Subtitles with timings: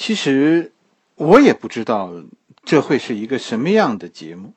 [0.00, 0.72] 其实
[1.14, 2.10] 我也不知道
[2.64, 4.54] 这会是一个什么样的节目，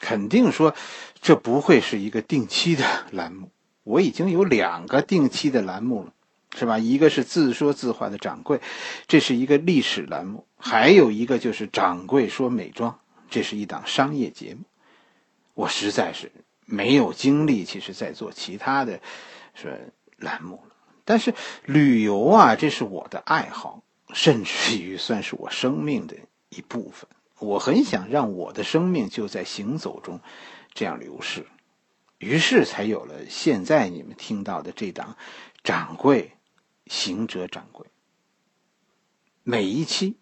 [0.00, 0.74] 肯定说
[1.22, 3.50] 这不会是一个定期的栏目。
[3.84, 6.12] 我已经有两个定期的栏目了，
[6.56, 6.80] 是吧？
[6.80, 8.60] 一个是自说自话的掌柜，
[9.06, 12.98] 这是一个历史栏目；还有一个就是掌柜说美妆，
[13.30, 14.62] 这是一档商业节目。
[15.54, 16.32] 我实在是
[16.64, 18.98] 没有精力，其实在做其他的
[19.54, 19.70] 说
[20.16, 20.74] 栏目了。
[21.04, 21.32] 但是
[21.66, 26.16] 旅游啊，这是我的爱好，甚至于算是我生命的
[26.48, 27.08] 一部分。
[27.38, 30.20] 我很想让我的生命就在行走中
[30.72, 31.46] 这样流逝。
[32.18, 35.16] 于是才有了现在你们听到的这档
[35.62, 36.32] 《掌柜
[36.86, 37.86] 行者掌柜》。
[39.42, 40.16] 每一期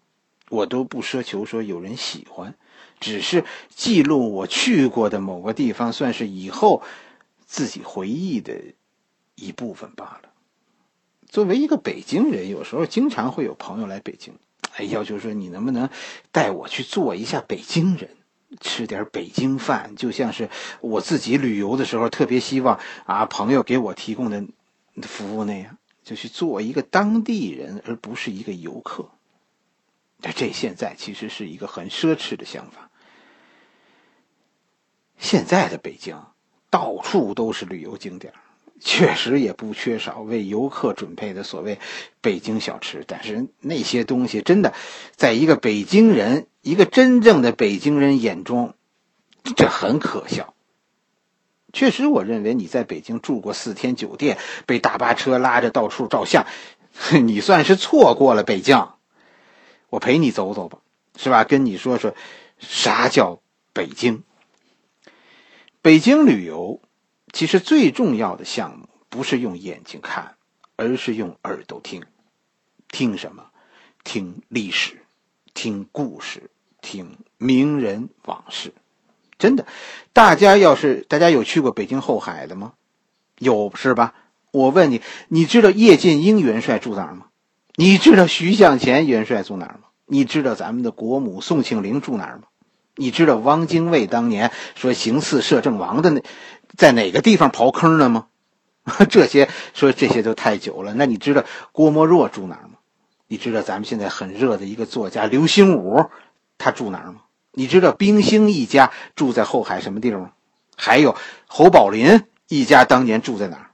[0.49, 2.57] 我都不奢求说有人喜欢，
[2.99, 6.83] 只是记录我去过的某个地方，算是以后
[7.45, 8.61] 自己回忆的
[9.35, 10.33] 一部分罢了。
[11.35, 14.39] 作为一个北京人，有时候经常会有朋友来北京，
[14.77, 15.89] 哎，要求说你能不能
[16.31, 18.09] 带我去做一下北京人。
[18.61, 24.45] 吃点北京饭，就像是我自己旅游的时候特别希望啊，朋友给我提供的
[25.01, 29.09] 服务那样，就去做一个当地人，而不是一个游客。
[30.37, 32.89] 这现在其实是一个很奢侈的想法。
[35.17, 36.17] 现在的北京
[36.69, 38.33] 到处都是旅游景点，
[38.79, 41.79] 确实也不缺少为游客准备的所谓
[42.21, 44.73] 北京小吃，但是那些东西真的，
[45.15, 46.47] 在一个北京人。
[46.65, 48.73] 一个真正的北京人眼中，
[49.55, 50.55] 这很可笑。
[51.71, 56.47] 确实，我认为你在北京住过四天酒店，被大巴车拉着到处照相，
[57.23, 58.87] 你算是错过了北京。
[59.91, 60.79] 我陪你走走吧，
[61.15, 61.43] 是吧？
[61.43, 62.15] 跟你说说
[62.57, 64.23] 啥叫北京。
[65.83, 66.81] 北京旅游
[67.35, 70.35] 其实最重要的项目不是用眼睛看，
[70.77, 72.01] 而是用耳朵听。
[72.87, 73.47] 听什么？
[74.05, 75.03] 听历史，
[75.53, 76.49] 听故事。
[76.81, 78.73] 听名人往事，
[79.37, 79.65] 真的，
[80.13, 82.71] 大家要是大家有去过北京后海的吗？
[83.37, 84.13] 有是吧？
[84.51, 87.25] 我问你，你知道叶剑英元帅住哪儿吗？
[87.75, 89.89] 你知道徐向前元帅住哪儿吗？
[90.05, 92.43] 你知道咱们的国母宋庆龄住哪儿吗？
[92.97, 96.23] 你知道汪精卫当年说行刺摄政王的那
[96.77, 98.27] 在哪个地方刨坑呢吗？
[99.09, 100.93] 这些说这些都太久了。
[100.93, 102.75] 那你知道郭沫若住哪儿吗？
[103.27, 106.05] 你知道咱们现在很热的一个作家刘心武？
[106.57, 107.21] 他住哪儿吗？
[107.51, 110.31] 你知道冰星一家住在后海什么地方吗？
[110.75, 111.15] 还有
[111.47, 113.69] 侯宝林一家当年住在哪儿？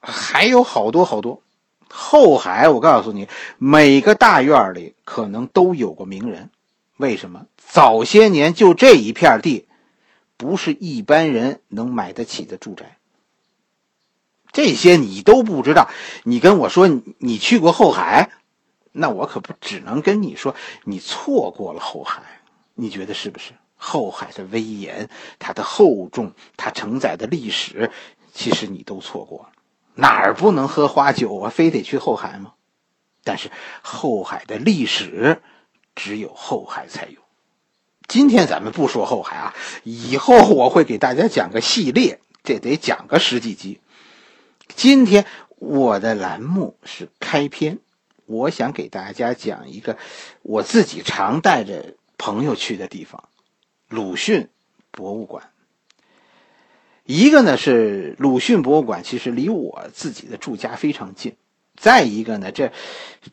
[0.00, 1.42] 还有好多好多。
[1.88, 6.50] 后海，我告诉你，每个大院里可能都有过名人。
[6.96, 7.42] 为什么？
[7.58, 9.65] 早些年就这一片地，
[10.36, 12.98] 不是一般人能买得起的住宅。
[14.52, 15.88] 这些你都不知道。
[16.24, 16.88] 你跟我说
[17.18, 18.30] 你去过后海？
[18.92, 20.54] 那我可不只能跟你说，
[20.84, 22.22] 你错过了后海，
[22.74, 23.52] 你觉得是不是？
[23.76, 27.90] 后海的威严，它的厚重，它承载的历史，
[28.32, 29.50] 其实你都错过了。
[29.94, 31.50] 哪儿不能喝花酒啊？
[31.50, 32.54] 非得去后海吗？
[33.22, 33.50] 但是
[33.82, 35.42] 后海的历史，
[35.94, 37.20] 只有后海才有。
[38.08, 43.80] 今天咱们不说后海啊，以后我会给大家讲个系列，这得讲个十几集。
[44.74, 45.26] 今天
[45.58, 47.78] 我的栏目是开篇。
[48.26, 49.96] 我想给大家讲一个
[50.42, 53.28] 我自己常带着朋友去的地方——
[53.88, 54.48] 鲁迅
[54.90, 55.50] 博物馆。
[57.04, 61.34] 一个呢是鲁迅博物馆，其实离我自己的住家非常近；
[61.76, 62.72] 再一个呢，这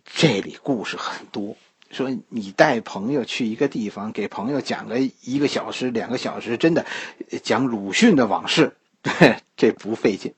[0.05, 1.57] 这里故事很多。
[1.93, 6.85] 说你带朋友去一个地方，给朋友讲个一个小时、两个小时，真的
[7.43, 8.75] 讲鲁迅的往事，
[9.55, 10.33] 这不费劲。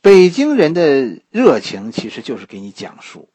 [0.00, 3.28] 北京人的热情其实就是给你讲述，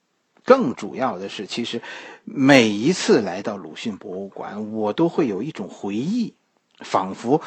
[0.46, 1.82] 更主要的是，其实
[2.24, 6.36] 每一次来到鲁迅博物馆，我都会有一种回忆，
[6.80, 7.42] 仿佛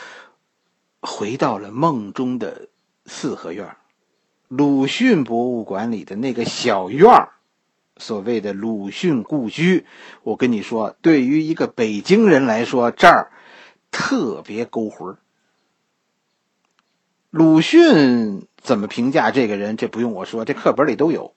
[1.00, 2.69] 回到了梦中的
[3.06, 3.76] 四合院
[4.48, 7.31] 鲁迅博物馆里的那个小院儿，
[7.97, 9.85] 所谓的鲁迅故居。
[10.23, 13.31] 我跟你说，对于一个北京人来说，这儿
[13.91, 15.17] 特别勾魂
[17.31, 18.46] 鲁迅。
[18.62, 19.76] 怎么评价这个人？
[19.76, 21.35] 这不用我说，这课本里都有。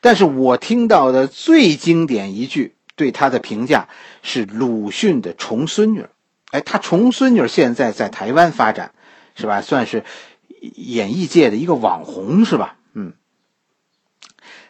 [0.00, 3.88] 但是我听到的最经典一句对他的评价
[4.22, 6.06] 是鲁迅的重孙女。
[6.50, 8.94] 哎，他重孙女现在在台湾发展，
[9.36, 9.60] 是吧？
[9.62, 10.02] 算是
[10.60, 12.76] 演艺界的一个网红，是吧？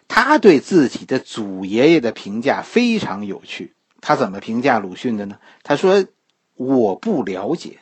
[0.09, 3.75] 他对自己的祖爷爷的评价非常有趣。
[4.01, 5.39] 他怎么评价鲁迅的呢？
[5.63, 6.05] 他说
[6.55, 7.81] ：“我不了解。”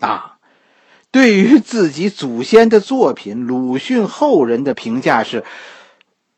[0.00, 0.38] 啊。
[1.10, 5.42] 对于自己祖先的作品，鲁迅后人的评价是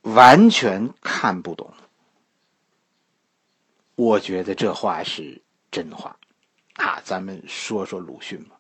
[0.03, 1.73] 完全看不懂。
[3.97, 5.43] 我觉得这话是
[5.73, 6.17] 真话。
[6.75, 8.57] 啊，咱们说说鲁迅吧。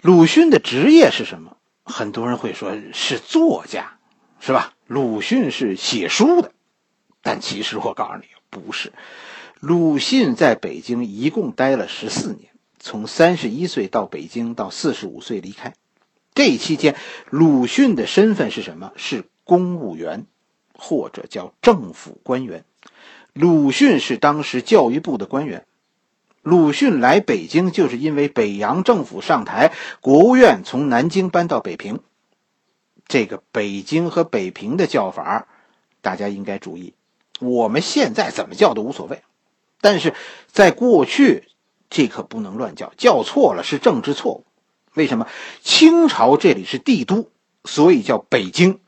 [0.00, 1.58] 鲁迅的职业是什么？
[1.84, 3.98] 很多人会说是作家，
[4.46, 4.74] 是吧？
[4.86, 6.52] 鲁迅是写书的，
[7.22, 8.92] 但其实我告诉你，不是。
[9.58, 15.72] 鲁迅在北京一共待了十四年，从三十一岁到北京，到四十五岁离开。
[16.34, 16.94] 这期间，
[17.30, 18.92] 鲁迅的身份是什么？
[18.96, 20.26] 是公务员，
[20.74, 22.66] 或者叫政府官员。
[23.32, 25.64] 鲁迅是当时教育部的官员。
[26.42, 32.00] 鲁迅来北京，就是因为北洋政府上台，国务院从南京搬到北平。
[33.06, 35.46] 这个北京和北平的叫法，
[36.00, 36.94] 大家应该注意。
[37.40, 39.22] 我们现在怎么叫都无所谓，
[39.80, 40.14] 但是
[40.50, 41.48] 在过去，
[41.90, 44.44] 这可不能乱叫，叫错了是政治错误。
[44.94, 45.26] 为什么？
[45.60, 47.28] 清朝这里是帝都，
[47.64, 48.78] 所以叫北京，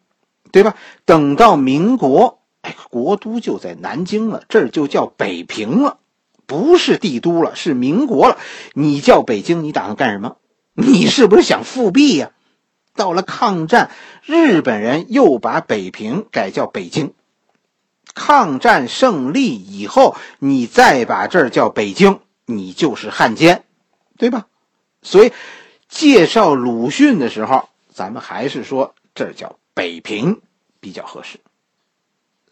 [0.53, 0.77] 对吧？
[1.05, 5.99] 等到民国，哎，国都就在南京了，这儿就叫北平了。
[6.47, 8.39] 不是帝都了，是民国了。
[8.73, 10.37] 你叫北京，你打算干什么？
[10.75, 12.31] 你是不是想复辟呀？
[12.96, 13.90] 到了抗战，
[14.25, 17.12] 日本人又把北平改叫北京。
[18.14, 23.64] 抗战胜利以后，你再把这儿叫北京，你就是汉奸，
[24.16, 24.46] 对吧？
[25.02, 25.32] 所以，
[25.88, 30.40] 介绍鲁迅的时候，咱们还是说这叫北平
[30.81, 31.38] 比较合适。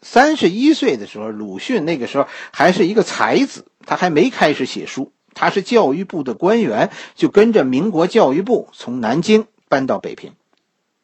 [0.03, 5.11] 三十一岁的时候，鲁迅那个时候还是一个才子，他还没开始写书。
[5.33, 10.33] 他是教育部的官员，就跟着民国教育部从南京搬到北平。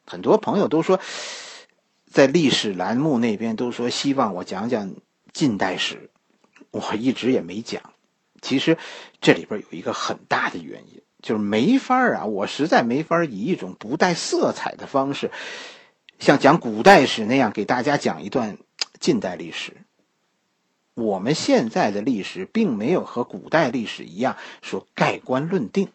[0.06, 1.00] 很多朋友都说，
[2.10, 4.94] 在历史栏目那边都说希望我讲讲
[5.34, 6.10] 近代史，
[6.72, 7.94] 我一直也没讲。
[8.42, 8.78] 其实
[9.22, 15.31] 这里边有一个很大的原因，就是没法啊，我实在没法以一种不带色彩的方式，
[16.19, 18.58] 像讲古代史那样给大家讲一段。
[19.00, 19.78] 近代历史，
[20.94, 25.90] 我们现在的历史并没有和古代历史一样说盖棺论定，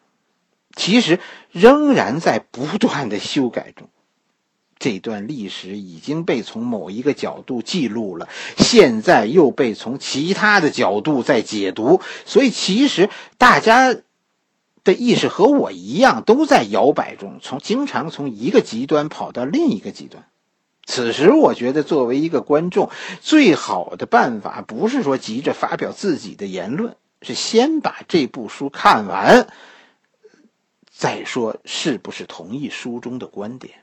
[0.77, 1.19] 其实
[1.51, 3.89] 仍然在不断的修改中。
[4.79, 8.29] 这段历史已经被从某一个角度记录了，
[8.59, 13.09] 现在又被从其他的角度在解读，所以其实
[13.39, 13.97] 大家
[14.85, 20.27] 的意识和我一样，都在摇摆中，从经常从一个极端跑到另一个极端。
[20.85, 22.91] 此时，我觉得作为一个观众，
[23.23, 29.49] 最好的办法不是说急着发表自己的言论，是先把这部书看完，
[30.97, 33.75] 再说是不是同意书中的观点。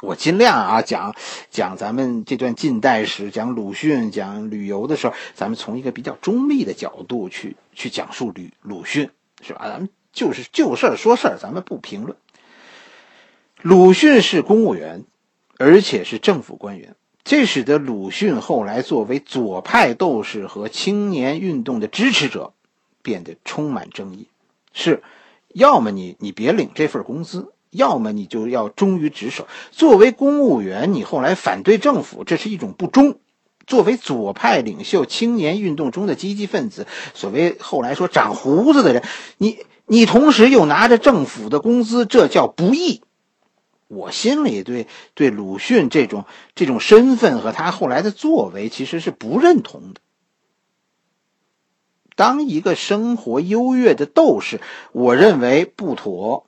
[0.00, 1.14] 我尽量啊讲
[1.50, 9.10] 讲咱们这段近代史，讲鲁迅，讲旅游的时候，咱们从一个比较中立的角度去去讲述鲁鲁迅，
[9.42, 9.68] 是吧？
[9.68, 12.16] 咱们就是就事儿说事儿，咱们不评论。
[13.62, 15.04] 鲁迅是公务员。
[15.62, 22.54] 而且是政府官员，这使得鲁迅后来作为左派斗士和青年运动的支持者，
[23.02, 24.26] 变得充满争议。
[24.72, 25.02] 是，
[25.54, 29.46] 要么你你别领这份工资，要么你就要忠于职守。
[29.70, 33.14] 作为公务员，你后来反对政府，这是一种不忠；
[33.66, 39.02] 作为左派领袖、青年运动中的积极分子，所谓后来说长胡子的人，
[39.38, 43.02] 你你同时又拿着政府的工资，这叫不义。
[43.88, 46.24] 我心里对对鲁迅这种
[46.54, 50.00] 这种身份和他后来的作为其实是不认同的。
[52.20, 54.60] 当一个生活优越的斗士，
[54.92, 56.46] 我认为不妥。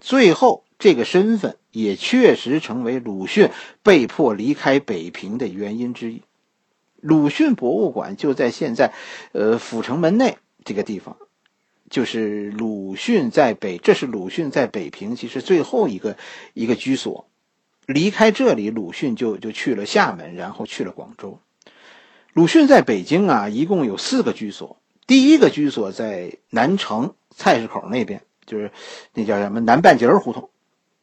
[0.00, 3.50] 最后，这个身份也确实成为鲁迅
[3.84, 6.22] 被迫离开北平的原因之一。
[7.00, 8.92] 鲁迅博物馆就在现在，
[9.30, 11.16] 呃，阜成门内这个地方。
[11.88, 16.16] 就是鲁迅在北，这是鲁迅在北平其实最后一个
[16.54, 17.28] 一个居所。
[17.86, 21.38] 离开这里，鲁迅就就去了厦门，然后去了广州。
[22.32, 24.76] 鲁迅在北京啊，一共有四个居所。
[25.06, 28.70] 第一个居所在南城菜市口那边，就是
[29.14, 30.50] 那叫什么南半截胡同，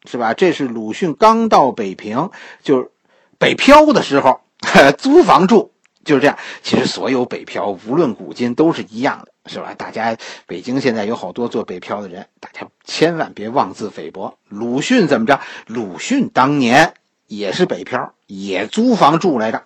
[0.06, 0.32] 是吧？
[0.32, 2.30] 这是鲁迅刚到北平，
[2.62, 2.90] 就是
[3.38, 4.40] 北漂的时候
[4.96, 5.72] 租房住。
[6.04, 9.74] 就是这样，其实所有北漂，无论古今，都是一样的，是吧？
[9.74, 10.16] 大家
[10.46, 14.38] 北京现在有好多做北漂的人，大家千万别妄自菲薄。
[14.48, 15.38] 鲁迅怎么着？
[15.66, 16.94] 鲁迅当年
[17.26, 19.64] 也是北漂，也租房住来着。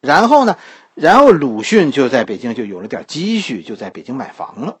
[0.00, 0.56] 然后呢，
[0.94, 4.78] 然后鲁迅就在北京就有了点积蓄，就在北京买房了，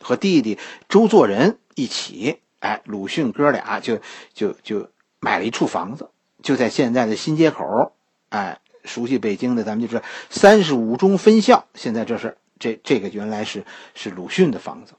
[0.00, 0.58] 和弟弟
[0.88, 4.00] 周作人一起，哎，鲁迅哥俩就
[4.34, 4.88] 就就
[5.20, 6.10] 买了一处房子，
[6.42, 7.92] 就在现在的新街口，
[8.28, 8.58] 哎。
[8.88, 11.66] 熟悉北京的，咱们就知道三十五中分校。
[11.74, 13.64] 现在这是这这个原来是
[13.96, 14.92] 是鲁迅的房子，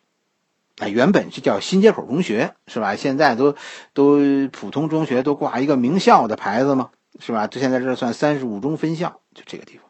[0.80, 2.98] 啊，原本是叫新街口中学，是吧？
[2.98, 3.56] 现在都
[3.94, 4.20] 都
[4.52, 6.90] 普通中学都挂一个名校的牌子嘛，
[7.22, 7.48] 是吧？
[7.48, 9.86] 这现在这算三十五中分校，就这个地方。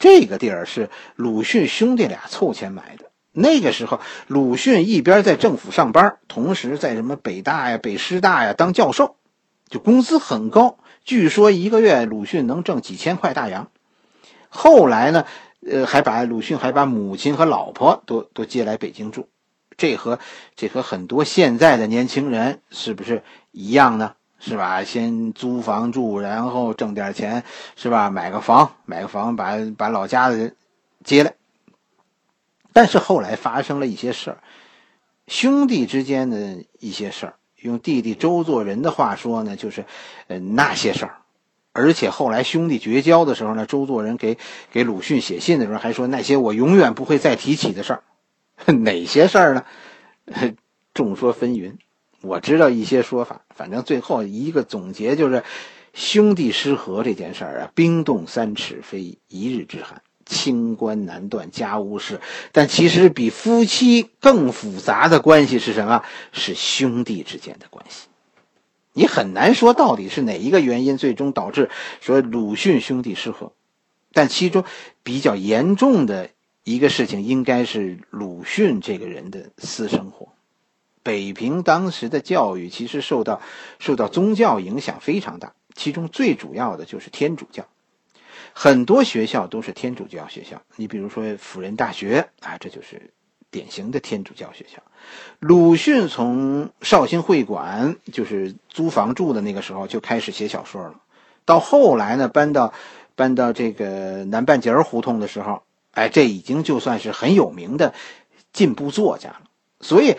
[0.00, 3.06] 这个地儿是鲁迅兄弟俩凑钱买的。
[3.30, 9.14] 那个时候，鲁迅一边在政府上班，同时在什么北大呀、北师大呀当教授，
[9.68, 10.78] 就工资很高。
[11.04, 13.70] 据说一个月鲁迅能挣几千块大洋。
[14.48, 15.24] 后来呢，
[15.64, 19.28] 呃，还把鲁迅还把母亲和老婆都都接来北京住。
[19.76, 20.18] 这和
[20.56, 23.22] 这和很多现在的年轻人是不是
[23.52, 24.14] 一样呢？
[24.38, 24.84] 是吧？
[24.84, 27.42] 先租房住，然后挣点钱，
[27.76, 28.10] 是吧？
[28.10, 30.54] 买个房，买个房，把把老家的人
[31.04, 31.34] 接来。
[32.72, 34.38] 但是后来发生了一些事儿，
[35.26, 39.84] 兄弟之间的一些事儿，用弟弟周作人的话说呢，就是，
[40.28, 41.16] 呃，那些事儿。
[41.72, 44.38] 而且后来兄弟绝交的时候呢，周作人给
[44.70, 48.02] 给鲁迅写信的时候还说那些我永远不会再提起的事儿。
[48.72, 49.64] 哪些事儿呢？
[50.94, 51.76] 众说纷纭。
[52.20, 55.44] 我知道一些说法，反正最后一个总结就是，
[55.94, 62.20] 兄弟失和这件事儿啊，冰冻三尺非一日之寒，清官难断家务事。
[62.50, 66.02] 但其实比夫妻更复杂的关系是什么？
[66.32, 68.08] 是兄弟之间的关系。
[68.92, 71.70] 你很难说到底是哪一个原因最终导致
[72.00, 73.52] 说鲁迅兄弟失和，
[74.12, 74.64] 但其中
[75.04, 76.30] 比较严重的
[76.64, 80.32] 一个事情，应该是鲁迅这个人的私生活。
[81.08, 83.40] 北平当时的教育其实受到
[83.78, 87.64] 受到宗教影响非常大，其中最主要的就是天主教，
[88.52, 90.60] 很多学校都是天主教学校。
[90.76, 93.10] 你比如说辅仁大学啊，这就是
[93.50, 94.82] 典型的天主教学校。
[95.38, 101.00] 鲁迅从绍兴会馆就是租房住的那个时候就开始写小说了，
[101.46, 102.74] 到后来呢搬到
[103.14, 105.62] 搬到这个南半截胡同的时候，
[105.92, 107.94] 哎，这已经就算是很有名的
[108.52, 109.40] 进步作家了。
[109.80, 110.14] 所以。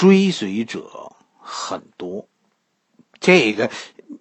[0.00, 2.26] 追随者很多，
[3.20, 3.70] 这个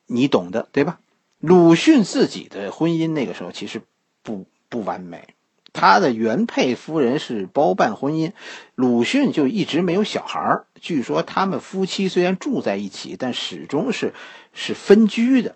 [0.07, 0.99] 你懂的，对吧？
[1.39, 3.81] 鲁迅自己的婚姻那个时候其实
[4.21, 5.35] 不不完美，
[5.71, 8.33] 他的原配夫人是包办婚姻，
[8.75, 14.13] 鲁迅就一直没有小孩据说他们夫妻虽然住在一起，但始终是
[14.51, 15.55] 是分居的。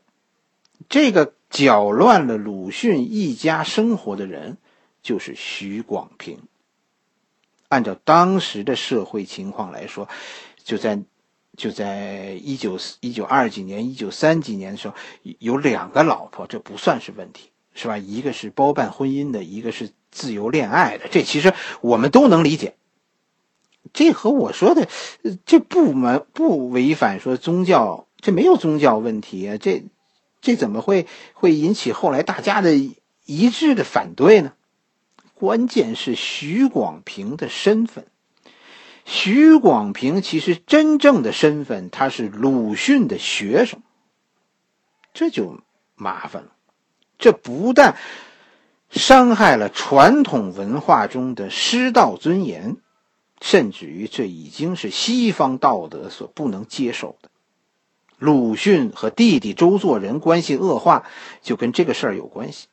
[0.87, 4.57] 这个搅乱了鲁迅一家生活的人
[5.01, 6.39] 就是徐广平。
[7.73, 10.07] 按照当时的社会情况来说，
[10.63, 10.99] 就在
[11.57, 14.93] 就在一九一九二几年、一九三几年的时候，
[15.39, 17.97] 有两个老婆，这不算是问题，是吧？
[17.97, 21.51] 一个是包办婚姻的，一个是自由恋爱的，这其实
[21.81, 22.75] 我们都能理解。
[23.91, 24.87] 这和我说的
[25.45, 29.83] 这不门不违反说宗教，这没有宗教问题啊，这
[30.41, 32.75] 这怎么会会引起后来大家的
[33.25, 34.53] 一致的反对呢？
[35.43, 38.05] 关键是徐广平的身份。
[39.03, 43.81] 徐广平其实真正的身份，他是鲁迅的学生，
[45.13, 45.59] 这就
[45.95, 46.53] 麻烦了。
[47.19, 47.97] 这不但
[48.89, 52.77] 伤害了传统文化中的师道尊严，
[53.41, 57.29] 甚至于这已经是西方道德所不能接受的。
[58.17, 61.05] 鲁迅和弟弟周作人关系恶化，
[61.41, 62.67] 就跟这个事儿有关系。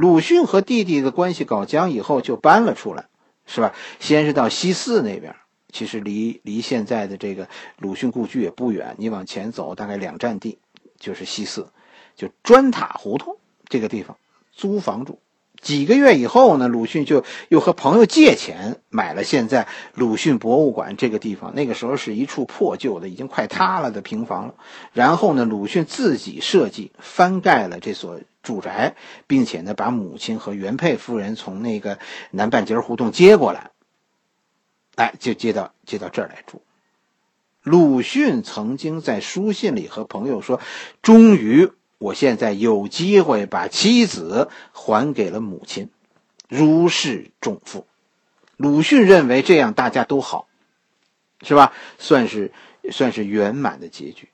[0.00, 3.04] 鲁迅和弟弟的关系搞僵以后，就搬了出来，
[3.44, 3.74] 是吧？
[3.98, 5.36] 先是到西四那边，
[5.70, 10.58] 其实离离现在的这个鲁迅故居也不远，你往前走大概两站地
[10.98, 11.68] 就是西四，
[12.16, 13.36] 就砖塔胡同
[13.68, 14.16] 这个地方
[14.54, 15.18] 租房住。
[15.60, 21.54] 几个月以后呢，鲁迅就又和朋友借钱买了现在鲁迅博物馆这个地方。
[21.54, 24.54] 那个时候是一处破旧的、已经快塌了的平房了。
[24.94, 28.94] 然后呢，鲁迅自己设计翻盖了这所住宅，
[29.26, 31.98] 并且呢，把母亲和原配夫人从那个
[32.30, 33.70] 南半截胡同接过来，
[34.96, 36.62] 哎，就接到接到这儿来住。
[37.62, 40.60] 鲁迅曾经在书信里和朋友说
[41.02, 41.70] ：“终于。”
[42.00, 45.90] 我现在有机会把妻子还给了母亲，
[46.48, 47.86] 如释重负。
[48.56, 50.48] 鲁迅认为这样大家都好，
[51.42, 51.74] 是吧？
[51.98, 52.52] 算是
[52.90, 54.30] 算是圆满的结局。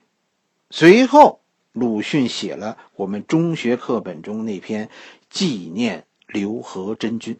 [0.69, 1.41] 随后，
[1.77, 4.89] 鲁迅写了我们中学课本中那篇
[5.29, 7.37] 纪念刘和珍君。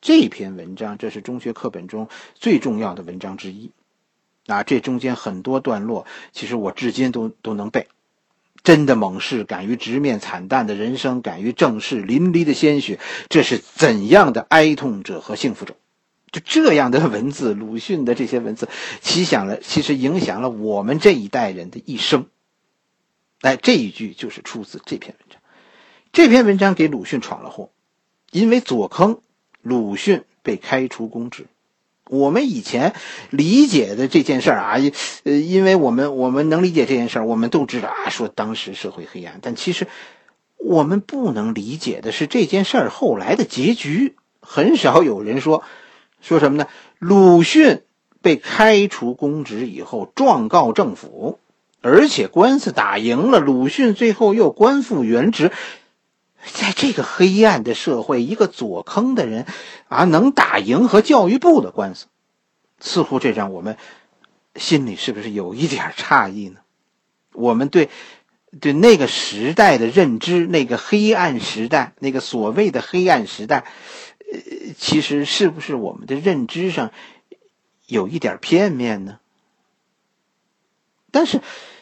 [0.00, 3.70] 这篇文章，这是中学课本中最重要的文章之一。
[4.46, 7.86] 啊，这中间很多段落，其实我至今都都能背。
[8.62, 15.76] 真的猛士敢于直面惨淡的人生，敢于正视淋漓的鲜血，这是怎样的哀痛者和幸福者？
[16.32, 18.70] 就这样的文字，鲁迅的这些文字，
[19.02, 22.24] 其响了，其实影响了我们这一代人的一生。
[23.42, 25.40] 哎，这一句就是出自这篇文章。
[26.12, 27.70] 这篇文章给鲁迅闯了祸，
[28.30, 29.20] 因为左坑，
[29.62, 31.46] 鲁迅被开除公职。
[32.08, 32.94] 我们以前
[33.30, 34.76] 理解的这件事儿啊，
[35.22, 39.86] 呃，因为我们我们能理解这件事儿，我们都知道啊，说当时社会黑暗，但其实
[40.56, 44.16] 我们不能理解的是这件事儿后来的结局。
[44.42, 45.62] 很少有人说，
[46.20, 46.66] 说什么呢？
[46.98, 47.82] 鲁迅
[48.20, 51.38] 被开除公职以后，状告政府，
[51.82, 55.50] 而且官司打赢了，鲁迅最后又官复原职。
[56.54, 59.46] 在这个黑暗的社会，一个左坑的人
[59.88, 62.06] 啊，能打赢和教育部的官司，
[62.80, 63.76] 似乎这让我们
[64.56, 66.60] 心里是不是有一点诧异呢？
[67.34, 67.90] 我们对
[68.58, 73.64] 对那个时代的认知，那个黑暗时代，那个所谓的黑暗时代，
[74.32, 74.40] 呃，
[74.78, 76.90] 其实是不是我们的认知上
[77.86, 79.18] 有一点片面呢？
[81.12, 81.40] 但是，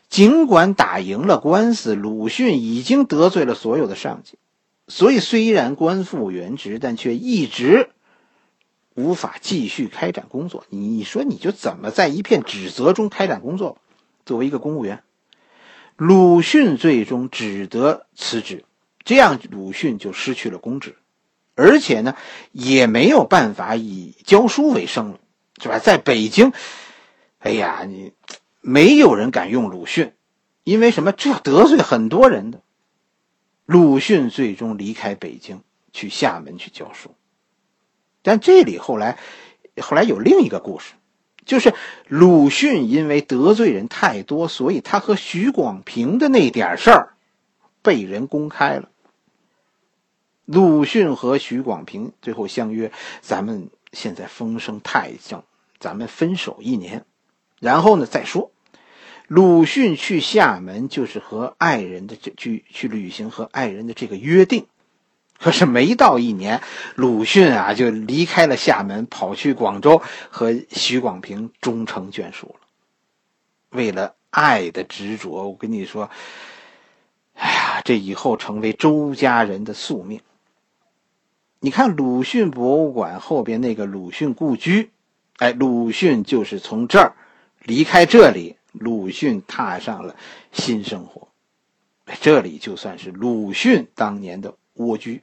[0.08, 4.38] 尽管打赢了官司，鲁迅已经得罪了所有的上级。
[4.86, 7.90] 所以，虽然官复原职，但却一直
[8.94, 10.64] 无法继续开展工作。
[10.70, 13.76] 你说，你就怎么在一片指责中开展工作？
[14.24, 15.02] 作为一个公务员，
[15.96, 18.64] 鲁迅最终只得辞职，
[19.04, 20.96] 这样鲁迅就失去了公职，
[21.54, 22.14] 而且呢，
[22.52, 25.18] 也没有办法以教书为生了，
[25.62, 25.78] 是吧？
[25.78, 26.52] 在北京，
[27.38, 28.12] 哎呀，你
[28.68, 30.12] 没有人敢用鲁迅，
[30.62, 31.10] 因为什么？
[31.12, 32.60] 这要得罪很多人的。
[33.64, 35.62] 鲁迅最终离开北京，
[35.94, 37.14] 去厦门去教书。
[38.20, 39.18] 但这里后来，
[39.80, 40.92] 后来有另一个故事，
[41.46, 41.72] 就是
[42.08, 47.14] 鲁迅因为得罪人太多，所以他和许广平的那点事儿
[47.80, 48.90] 被人公开了。
[50.44, 55.42] 鲁迅和许广平最后相约：“咱们现在风声太正，
[55.80, 57.06] 咱们分手一年，
[57.58, 58.50] 然后呢再说。”
[59.28, 64.66] 鲁迅去厦门就是和爱人的这去去履行和爱人的这个约定，
[65.38, 66.62] 可是没到一年，
[66.94, 72.66] 鲁迅啊就离开了厦门，跑去广州和许广平终成眷属了。
[73.68, 76.08] 为了爱的执着，我跟你说，
[77.34, 80.22] 哎呀，这以后成为周家人的宿命。
[81.60, 84.90] 你看鲁迅博物馆后边那个鲁迅故居，
[85.36, 87.14] 哎，鲁迅就是从这儿
[87.62, 88.56] 离开这里。
[88.78, 90.16] 鲁迅踏上了
[90.52, 91.28] 新生活，
[92.20, 95.22] 这里就算是鲁迅当年的蜗居。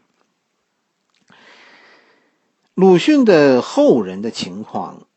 [2.74, 5.08] 鲁迅的后人的情况，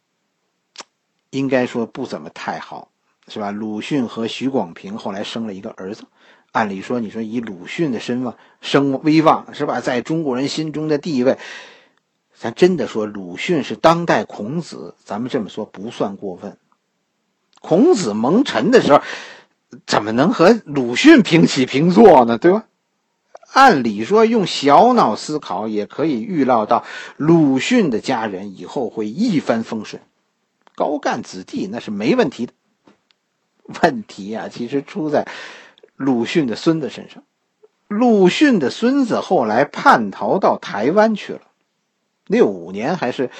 [1.30, 2.90] 应该说不怎么太好，
[3.26, 3.50] 是吧？
[3.50, 6.04] 鲁迅和许广平后来生了一个儿子，
[6.52, 9.80] 按理说，你说以鲁迅的身望、声威望，是吧？
[9.80, 11.36] 在中国人心中的地位，
[12.32, 16.56] 咱真的说鲁迅是当代孔子，咱们这么说不算过分。
[17.60, 19.02] 孔子蒙尘的时候，
[19.86, 22.38] 怎么能和鲁迅平起平坐呢？
[22.38, 22.64] 对吧？
[23.52, 26.84] 按理说，用小脑思考也可以预料到，
[27.16, 30.02] 鲁迅的家人以后会一帆风顺，
[30.74, 32.52] 高干子弟那是没问题的。
[33.82, 35.26] 问题啊，其实出在
[35.96, 37.22] 鲁迅的孙子身上。
[37.86, 41.40] 鲁迅的孙子后来叛逃到台湾去了，
[42.26, 43.30] 六五年还是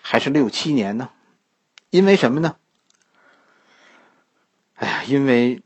[0.00, 1.10] 还是六七年呢？
[1.90, 2.56] 因为什么呢？
[4.80, 5.60] 哎呀，因为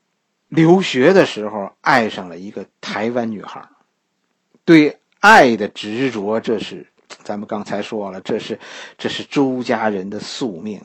[0.48, 3.68] 留学的时候爱上了一个台湾女孩，
[4.64, 6.88] 对爱的执着，这是
[7.22, 8.59] 咱们刚才说了，这是
[8.98, 10.83] 这是周家人的宿命。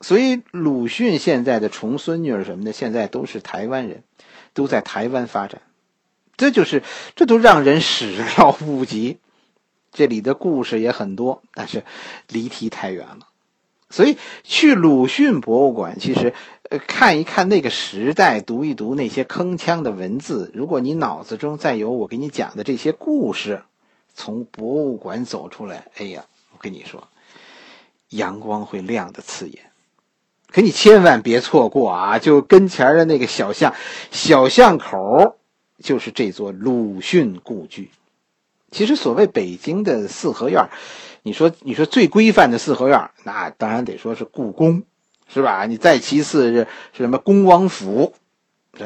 [0.00, 4.04] 所以鲁迅现在的重孙女什么的，现在都是台湾人，
[4.54, 5.60] 都在台湾发展，
[6.36, 6.84] 这就是
[7.16, 9.18] 这都让人始料不及。
[9.90, 11.84] 这里的故事也很多，但是
[12.28, 13.28] 离题太远了。
[13.92, 16.34] 所以去鲁迅博物馆，其实
[16.68, 16.80] 呃。
[16.84, 20.50] 看一看那个时代，读一读那些铿锵的文字。
[20.54, 23.62] 如果你脑子中再有我给你讲的这些故事，
[24.14, 27.08] 从博物馆走出来，哎呀，我跟你说，
[28.08, 29.70] 阳光会亮的刺眼。
[30.50, 32.18] 可你千万别错过啊！
[32.18, 33.74] 就跟前的那个小巷，
[34.10, 35.36] 小巷口
[35.78, 37.90] 就是这座鲁迅故居。
[38.70, 40.68] 其实所谓北京的四合院，
[41.22, 44.82] 你说你说最规范的四合院，那当然得说是故宫。
[45.34, 45.64] 是吧？
[45.64, 48.12] 你再其次是是什么恭王府，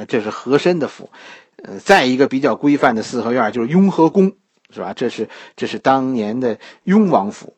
[0.07, 1.11] 这是和珅的府。
[1.57, 4.37] 呃，再一个比较规范的四合院就是雍和宫，
[4.71, 4.93] 是吧？
[4.95, 7.57] 这是这是当年的雍王府。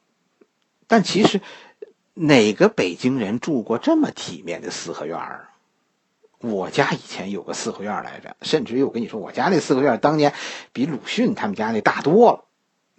[0.87, 1.43] 但其实
[2.14, 5.51] 哪个北京人住过这么体面的四合院儿？
[6.41, 10.33] 我家以前有个四合院来着，甚至于我跟你说，我家那四合院当年
[10.73, 12.45] 比鲁迅他们家那大多了。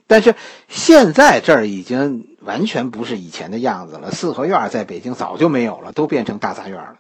[0.10, 0.34] 但是
[0.68, 4.10] 现在这儿已经完全不是以前的样子了。
[4.10, 6.98] 四合院在北京早就没有了，都变成大杂院了。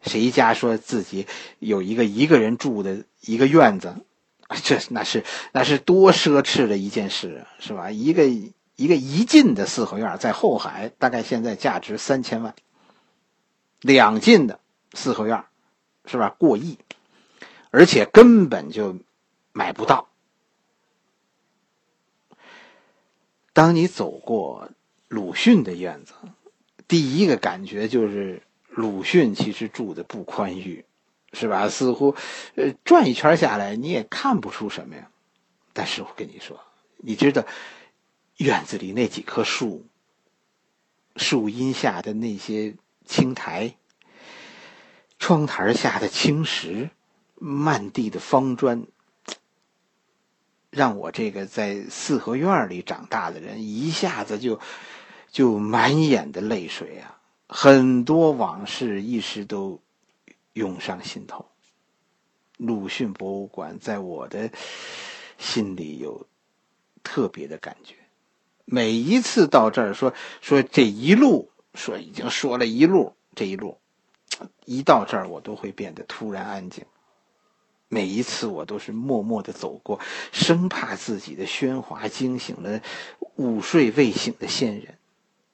[0.00, 1.26] 谁家说自己
[1.58, 3.96] 有一个一个人住的一个院子，
[4.64, 7.90] 这那是那是多奢侈的一件事啊，是吧？
[7.90, 12.54] 一个一个一进的四合院在后海，大概现在价值三千万。
[13.82, 14.58] 两进的
[14.94, 15.44] 四合院
[16.06, 16.34] 是吧？
[16.38, 16.78] 过亿。
[17.70, 18.96] 而且根本就
[19.52, 20.08] 买不到。
[23.54, 24.68] 当你走过
[25.08, 26.12] 鲁迅的院子，
[26.88, 30.84] 第一个感觉就是鲁迅其实住的不宽裕，
[31.32, 31.68] 是吧？
[31.68, 32.16] 似乎，
[32.56, 35.08] 呃，转一圈下来你也看不出什么呀。
[35.72, 36.60] 但是我跟你说，
[36.96, 37.44] 你知道
[38.38, 39.86] 院子里那几棵树，
[41.14, 42.74] 树荫下的那些
[43.06, 43.76] 青苔，
[45.20, 46.90] 窗台下的青石，
[47.36, 48.88] 漫地的方砖。
[50.74, 54.58] 让我这个在四合院里长大的人一下子就
[55.30, 57.20] 就满眼的泪水啊！
[57.46, 59.80] 很多往事一时都
[60.52, 61.46] 涌上心头。
[62.56, 64.50] 鲁迅博物馆在我的
[65.38, 66.26] 心里有
[67.04, 67.94] 特别的感觉。
[68.64, 73.78] 每一次到这儿，说说这一路，说已经说了一路，这一路
[74.64, 76.84] 一到这儿，我都会变得突然安静。
[77.88, 80.00] 每一次我都是默默的走过，
[80.32, 82.80] 生怕自己的喧哗惊醒了
[83.36, 84.98] 午睡未醒的先人，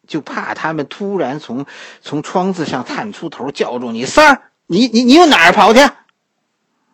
[0.07, 1.67] 就怕他们突然从
[2.01, 5.81] 从窗子上探出头叫住你三儿，你你你往哪儿跑去？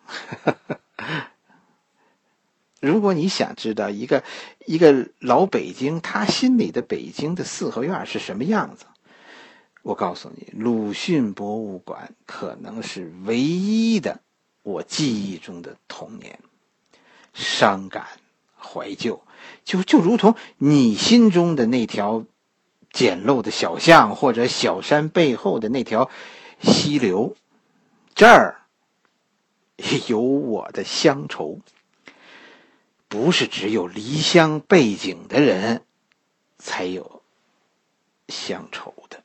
[2.79, 4.23] 如果你想知道一个
[4.65, 8.85] 一个老北京他心里的北京的四合院是什么样子，
[9.81, 14.19] 我告诉你，鲁迅博物馆可能是唯一的。
[14.67, 16.39] 我记忆中的童年，
[17.33, 18.05] 伤感、
[18.57, 19.23] 怀旧，
[19.63, 22.25] 就就如同你心中的那条
[22.91, 26.11] 简陋的小巷，或者小山背后的那条
[26.59, 27.37] 溪流，
[28.13, 28.59] 这儿
[30.09, 31.61] 有我的乡愁。
[33.07, 35.85] 不是只有离乡背井的人
[36.57, 37.21] 才有
[38.27, 39.23] 乡愁的。